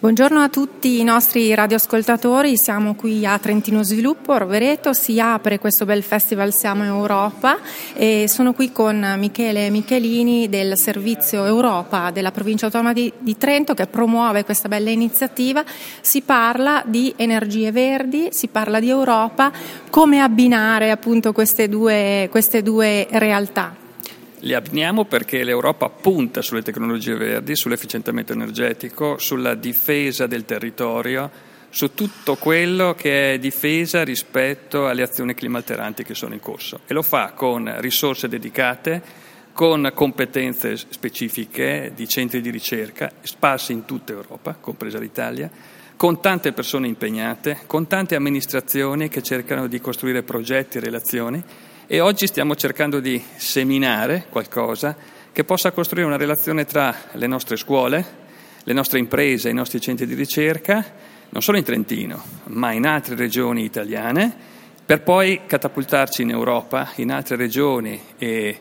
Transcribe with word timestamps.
Buongiorno 0.00 0.40
a 0.40 0.48
tutti 0.48 1.00
i 1.00 1.02
nostri 1.02 1.52
radioascoltatori, 1.52 2.56
siamo 2.56 2.94
qui 2.94 3.26
a 3.26 3.36
Trentino 3.40 3.82
Sviluppo, 3.82 4.38
Rovereto, 4.38 4.92
si 4.92 5.18
apre 5.18 5.58
questo 5.58 5.86
bel 5.86 6.04
festival 6.04 6.52
Siamo 6.52 6.84
Europa 6.84 7.58
e 7.94 8.26
sono 8.28 8.52
qui 8.52 8.70
con 8.70 9.16
Michele 9.18 9.70
Michelini 9.70 10.48
del 10.48 10.78
Servizio 10.78 11.44
Europa 11.44 12.12
della 12.12 12.30
provincia 12.30 12.66
autonoma 12.66 12.92
di, 12.92 13.12
di 13.18 13.36
Trento 13.36 13.74
che 13.74 13.88
promuove 13.88 14.44
questa 14.44 14.68
bella 14.68 14.90
iniziativa. 14.90 15.64
Si 16.00 16.20
parla 16.20 16.84
di 16.86 17.12
energie 17.16 17.72
verdi, 17.72 18.28
si 18.30 18.46
parla 18.46 18.78
di 18.78 18.90
Europa, 18.90 19.50
come 19.90 20.20
abbinare 20.20 20.92
appunto 20.92 21.32
queste 21.32 21.68
due, 21.68 22.28
queste 22.30 22.62
due 22.62 23.08
realtà. 23.10 23.86
Li 24.40 24.54
abbiniamo 24.54 25.04
perché 25.04 25.42
l'Europa 25.42 25.88
punta 25.88 26.42
sulle 26.42 26.62
tecnologie 26.62 27.16
verdi, 27.16 27.56
sull'efficientamento 27.56 28.32
energetico, 28.32 29.18
sulla 29.18 29.54
difesa 29.54 30.28
del 30.28 30.44
territorio, 30.44 31.28
su 31.70 31.92
tutto 31.92 32.36
quello 32.36 32.94
che 32.94 33.34
è 33.34 33.38
difesa 33.38 34.04
rispetto 34.04 34.86
alle 34.86 35.02
azioni 35.02 35.34
climalteranti 35.34 36.04
che 36.04 36.14
sono 36.14 36.34
in 36.34 36.40
corso. 36.40 36.80
E 36.86 36.94
lo 36.94 37.02
fa 37.02 37.32
con 37.32 37.74
risorse 37.80 38.28
dedicate, 38.28 39.02
con 39.52 39.90
competenze 39.92 40.76
specifiche 40.76 41.90
di 41.92 42.06
centri 42.06 42.40
di 42.40 42.50
ricerca 42.50 43.10
sparsi 43.22 43.72
in 43.72 43.84
tutta 43.84 44.12
Europa, 44.12 44.56
compresa 44.60 45.00
l'Italia, 45.00 45.50
con 45.96 46.20
tante 46.20 46.52
persone 46.52 46.86
impegnate, 46.86 47.62
con 47.66 47.88
tante 47.88 48.14
amministrazioni 48.14 49.08
che 49.08 49.20
cercano 49.20 49.66
di 49.66 49.80
costruire 49.80 50.22
progetti 50.22 50.78
e 50.78 50.80
relazioni 50.80 51.42
e 51.90 52.00
oggi 52.00 52.26
stiamo 52.26 52.54
cercando 52.54 53.00
di 53.00 53.20
seminare 53.36 54.26
qualcosa 54.28 54.94
che 55.32 55.42
possa 55.44 55.72
costruire 55.72 56.06
una 56.06 56.18
relazione 56.18 56.66
tra 56.66 56.94
le 57.12 57.26
nostre 57.26 57.56
scuole, 57.56 58.04
le 58.62 58.72
nostre 58.74 58.98
imprese, 58.98 59.48
i 59.48 59.54
nostri 59.54 59.80
centri 59.80 60.04
di 60.06 60.12
ricerca, 60.12 60.84
non 61.30 61.40
solo 61.40 61.56
in 61.56 61.64
Trentino, 61.64 62.22
ma 62.48 62.72
in 62.72 62.86
altre 62.86 63.14
regioni 63.14 63.64
italiane, 63.64 64.30
per 64.84 65.00
poi 65.00 65.40
catapultarci 65.46 66.20
in 66.20 66.28
Europa, 66.28 66.90
in 66.96 67.10
altre 67.10 67.36
regioni 67.36 67.98
e 68.18 68.60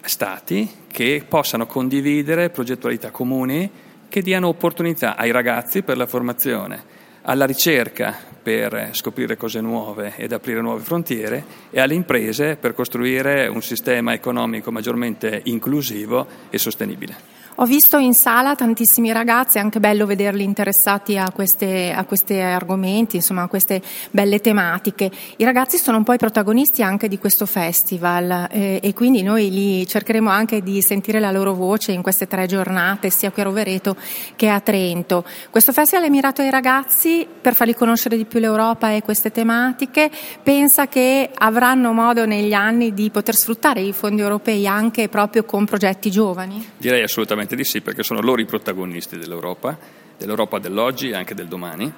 stati 0.00 0.68
che 0.90 1.24
possano 1.26 1.66
condividere 1.66 2.50
progettualità 2.50 3.12
comuni 3.12 3.70
che 4.08 4.22
diano 4.22 4.48
opportunità 4.48 5.16
ai 5.16 5.30
ragazzi 5.30 5.82
per 5.82 5.96
la 5.96 6.06
formazione, 6.06 6.82
alla 7.28 7.44
ricerca 7.44 8.14
per 8.42 8.90
scoprire 8.92 9.36
cose 9.36 9.60
nuove 9.60 10.14
ed 10.16 10.32
aprire 10.32 10.60
nuove 10.60 10.82
frontiere 10.82 11.44
e 11.70 11.80
alle 11.80 11.94
imprese 11.94 12.56
per 12.56 12.74
costruire 12.74 13.48
un 13.48 13.62
sistema 13.62 14.12
economico 14.12 14.70
maggiormente 14.70 15.40
inclusivo 15.44 16.26
e 16.50 16.58
sostenibile. 16.58 17.35
Ho 17.58 17.64
visto 17.64 17.96
in 17.96 18.12
sala 18.12 18.54
tantissimi 18.54 19.12
ragazzi, 19.12 19.56
è 19.56 19.62
anche 19.62 19.80
bello 19.80 20.04
vederli 20.04 20.42
interessati 20.42 21.16
a, 21.16 21.30
queste, 21.30 21.90
a 21.90 22.04
questi 22.04 22.34
argomenti, 22.34 23.16
insomma 23.16 23.44
a 23.44 23.48
queste 23.48 23.80
belle 24.10 24.42
tematiche. 24.42 25.10
I 25.36 25.44
ragazzi 25.44 25.78
sono 25.78 25.96
un 25.96 26.04
po' 26.04 26.12
i 26.12 26.18
protagonisti 26.18 26.82
anche 26.82 27.08
di 27.08 27.18
questo 27.18 27.46
festival 27.46 28.48
eh, 28.50 28.80
e 28.82 28.92
quindi 28.92 29.22
noi 29.22 29.50
li 29.50 29.86
cercheremo 29.86 30.28
anche 30.28 30.62
di 30.62 30.82
sentire 30.82 31.18
la 31.18 31.30
loro 31.30 31.54
voce 31.54 31.92
in 31.92 32.02
queste 32.02 32.26
tre 32.26 32.44
giornate, 32.44 33.08
sia 33.08 33.30
qui 33.30 33.40
a 33.40 33.46
Rovereto 33.46 33.96
che 34.36 34.50
a 34.50 34.60
Trento. 34.60 35.24
Questo 35.48 35.72
festival 35.72 36.04
è 36.04 36.10
mirato 36.10 36.42
ai 36.42 36.50
ragazzi 36.50 37.26
per 37.40 37.54
farli 37.54 37.74
conoscere 37.74 38.18
di 38.18 38.26
più 38.26 38.38
l'Europa 38.38 38.90
e 38.90 39.00
queste 39.00 39.30
tematiche. 39.30 40.10
Pensa 40.42 40.88
che 40.88 41.30
avranno 41.32 41.94
modo 41.94 42.26
negli 42.26 42.52
anni 42.52 42.92
di 42.92 43.08
poter 43.08 43.34
sfruttare 43.34 43.80
i 43.80 43.94
fondi 43.94 44.20
europei 44.20 44.66
anche 44.66 45.08
proprio 45.08 45.44
con 45.44 45.64
progetti 45.64 46.10
giovani? 46.10 46.72
Direi 46.76 47.02
assolutamente 47.02 47.44
Assolutamente 47.46 47.56
di 47.56 47.64
sì, 47.64 47.80
perché 47.80 48.02
sono 48.02 48.20
loro 48.20 48.40
i 48.40 48.44
protagonisti 48.44 49.16
dell'Europa, 49.16 49.78
dell'Europa 50.18 50.58
dell'oggi 50.58 51.10
e 51.10 51.14
anche 51.14 51.34
del 51.34 51.46
domani 51.46 51.92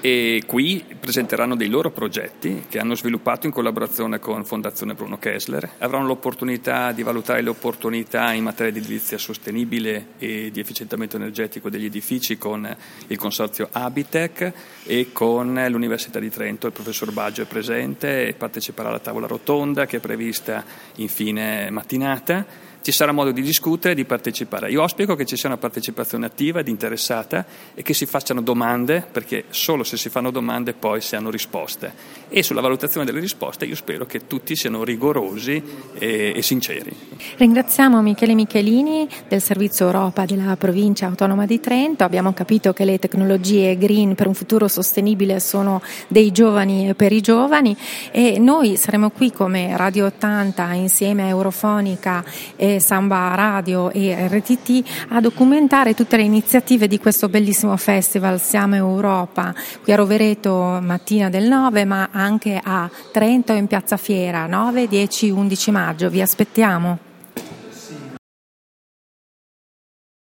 e 0.00 0.44
qui 0.46 0.84
presenteranno 0.98 1.56
dei 1.56 1.68
loro 1.68 1.90
progetti 1.90 2.66
che 2.68 2.78
hanno 2.78 2.94
sviluppato 2.94 3.46
in 3.46 3.52
collaborazione 3.52 4.20
con 4.20 4.44
Fondazione 4.44 4.94
Bruno 4.94 5.18
Kessler. 5.18 5.68
Avranno 5.78 6.06
l'opportunità 6.06 6.92
di 6.92 7.02
valutare 7.02 7.42
le 7.42 7.48
opportunità 7.48 8.32
in 8.32 8.44
materia 8.44 8.72
di 8.72 8.78
edilizia 8.78 9.18
sostenibile 9.18 10.10
e 10.18 10.50
di 10.52 10.60
efficientamento 10.60 11.16
energetico 11.16 11.68
degli 11.68 11.86
edifici 11.86 12.38
con 12.38 12.76
il 13.08 13.16
consorzio 13.16 13.68
Abitec 13.72 14.52
e 14.84 15.08
con 15.12 15.66
l'Università 15.68 16.20
di 16.20 16.30
Trento. 16.30 16.68
Il 16.68 16.72
professor 16.72 17.12
Baggio 17.12 17.42
è 17.42 17.46
presente 17.46 18.28
e 18.28 18.34
parteciperà 18.34 18.90
alla 18.90 19.00
tavola 19.00 19.26
rotonda 19.26 19.86
che 19.86 19.96
è 19.96 20.00
prevista 20.00 20.64
in 20.96 21.08
fine 21.08 21.70
mattinata 21.70 22.66
ci 22.88 22.94
sarà 22.94 23.12
modo 23.12 23.32
di 23.32 23.42
discutere 23.42 23.92
e 23.92 23.94
di 23.94 24.06
partecipare. 24.06 24.70
Io 24.70 24.80
auspico 24.80 25.14
che 25.14 25.26
ci 25.26 25.36
sia 25.36 25.50
una 25.50 25.58
partecipazione 25.58 26.24
attiva 26.24 26.60
ed 26.60 26.68
interessata 26.68 27.44
e 27.74 27.82
che 27.82 27.92
si 27.92 28.06
facciano 28.06 28.40
domande, 28.40 29.06
perché 29.12 29.44
solo 29.50 29.84
se 29.84 29.98
si 29.98 30.08
fanno 30.08 30.30
domande 30.30 30.72
poi 30.72 31.02
si 31.02 31.14
hanno 31.14 31.28
risposte. 31.28 31.92
E 32.30 32.42
sulla 32.42 32.62
valutazione 32.62 33.04
delle 33.04 33.20
risposte 33.20 33.66
io 33.66 33.74
spero 33.74 34.06
che 34.06 34.26
tutti 34.26 34.56
siano 34.56 34.84
rigorosi 34.84 35.62
e, 35.98 36.32
e 36.34 36.40
sinceri. 36.40 36.90
Ringraziamo 37.36 38.00
Michele 38.00 38.32
Michelini 38.32 39.06
del 39.28 39.42
Servizio 39.42 39.84
Europa 39.84 40.24
della 40.24 40.56
provincia 40.56 41.08
autonoma 41.08 41.44
di 41.44 41.60
Trento. 41.60 42.04
Abbiamo 42.04 42.32
capito 42.32 42.72
che 42.72 42.86
le 42.86 42.98
tecnologie 42.98 43.76
green 43.76 44.14
per 44.14 44.28
un 44.28 44.34
futuro 44.34 44.66
sostenibile 44.66 45.40
sono 45.40 45.82
dei 46.06 46.32
giovani 46.32 46.94
per 46.94 47.12
i 47.12 47.20
giovani 47.20 47.76
e 48.10 48.38
noi 48.38 48.78
saremo 48.78 49.10
qui 49.10 49.30
come 49.30 49.76
Radio 49.76 50.06
80 50.06 50.72
insieme 50.72 51.24
a 51.24 51.26
Eurofonica 51.26 52.24
e 52.56 52.77
Samba 52.80 53.34
Radio 53.34 53.90
e 53.90 54.28
RTT 54.28 55.08
a 55.10 55.20
documentare 55.20 55.94
tutte 55.94 56.16
le 56.16 56.22
iniziative 56.22 56.88
di 56.88 56.98
questo 56.98 57.28
bellissimo 57.28 57.76
festival 57.76 58.40
Siamo 58.40 58.74
Europa 58.74 59.54
qui 59.82 59.92
a 59.92 59.96
Rovereto 59.96 60.78
mattina 60.82 61.28
del 61.28 61.48
9 61.48 61.84
ma 61.84 62.08
anche 62.12 62.60
a 62.62 62.90
Trento 63.12 63.52
in 63.52 63.66
Piazza 63.66 63.96
Fiera 63.96 64.46
9, 64.46 64.86
10, 64.88 65.30
11 65.30 65.70
maggio. 65.70 66.10
Vi 66.10 66.20
aspettiamo. 66.20 67.07